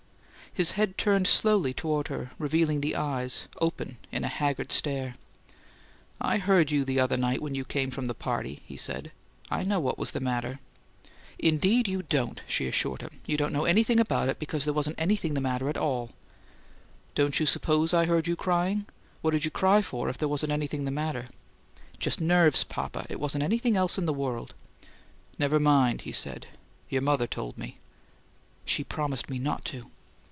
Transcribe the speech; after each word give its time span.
His 0.53 0.71
head 0.71 0.97
turned 0.97 1.27
slowly 1.27 1.73
toward 1.73 2.09
her, 2.09 2.31
revealing 2.37 2.81
the 2.81 2.97
eyes, 2.97 3.47
open 3.61 3.95
in 4.11 4.25
a 4.25 4.27
haggard 4.27 4.69
stare. 4.69 5.15
"I 6.19 6.39
heard 6.39 6.71
you 6.71 6.83
the 6.83 6.99
other 6.99 7.15
night 7.15 7.41
when 7.41 7.55
you 7.55 7.63
came 7.63 7.89
from 7.89 8.07
the 8.07 8.13
party," 8.13 8.61
he 8.65 8.75
said. 8.75 9.13
"I 9.49 9.63
know 9.63 9.79
what 9.79 9.97
was 9.97 10.11
the 10.11 10.19
matter." 10.19 10.59
"Indeed, 11.39 11.87
you 11.87 12.03
don't," 12.03 12.41
she 12.47 12.67
assured 12.67 12.99
him. 13.01 13.21
"You 13.25 13.37
don't 13.37 13.53
know 13.53 13.63
anything 13.63 13.97
about 13.97 14.27
it, 14.27 14.39
because 14.39 14.65
there 14.65 14.73
wasn't 14.73 14.99
anything 14.99 15.35
the 15.35 15.39
matter 15.39 15.69
at 15.69 15.77
all." 15.77 16.09
"Don't 17.15 17.39
you 17.39 17.45
suppose 17.45 17.93
I 17.93 18.03
heard 18.03 18.27
you 18.27 18.35
crying? 18.35 18.87
What'd 19.21 19.45
you 19.45 19.51
cry 19.51 19.81
for 19.81 20.09
if 20.09 20.17
there 20.17 20.27
wasn't 20.27 20.51
anything 20.51 20.83
the 20.83 20.91
matter?" 20.91 21.29
"Just 21.97 22.19
nerves, 22.19 22.65
papa. 22.65 23.05
It 23.09 23.21
wasn't 23.21 23.45
anything 23.45 23.77
else 23.77 23.97
in 23.97 24.05
the 24.05 24.11
world." 24.11 24.53
"Never 25.39 25.59
mind," 25.61 26.01
he 26.01 26.11
said. 26.11 26.49
"Your 26.89 27.01
mother 27.01 27.25
told 27.25 27.57
me." 27.57 27.77
"She 28.65 28.83
promised 28.83 29.29
me 29.29 29.39
not 29.39 29.63
to!" 29.65 29.83